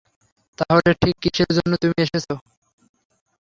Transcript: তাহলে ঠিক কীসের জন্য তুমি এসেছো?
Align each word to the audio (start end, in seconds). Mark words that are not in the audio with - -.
তাহলে 0.57 0.91
ঠিক 1.01 1.15
কীসের 1.23 1.49
জন্য 1.57 1.71
তুমি 1.81 1.95
এসেছো? 1.97 2.33